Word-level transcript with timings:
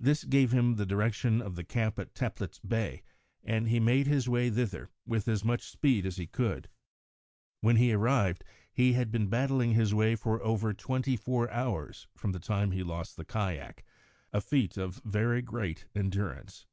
This 0.00 0.24
gave 0.24 0.50
him 0.50 0.74
the 0.74 0.84
direction 0.84 1.40
of 1.40 1.54
the 1.54 1.62
camp 1.62 2.00
at 2.00 2.12
Teplitz 2.12 2.58
Bay, 2.58 3.04
and 3.44 3.68
he 3.68 3.78
made 3.78 4.08
his 4.08 4.28
way 4.28 4.50
thither, 4.50 4.90
with 5.06 5.28
as 5.28 5.44
much 5.44 5.70
speed 5.70 6.04
as 6.06 6.16
he 6.16 6.26
could. 6.26 6.68
When 7.60 7.76
he 7.76 7.92
arrived, 7.92 8.42
he 8.72 8.94
had 8.94 9.12
been 9.12 9.28
battling 9.28 9.74
his 9.74 9.94
way 9.94 10.16
for 10.16 10.42
over 10.42 10.74
twenty 10.74 11.16
four 11.16 11.48
hours, 11.52 12.08
from 12.16 12.32
the 12.32 12.40
time 12.40 12.72
he 12.72 12.82
lost 12.82 13.16
his 13.16 13.26
kayak, 13.28 13.84
a 14.32 14.40
feat 14.40 14.76
of 14.76 15.00
very 15.04 15.40
great 15.40 15.86
endurance. 15.94 16.62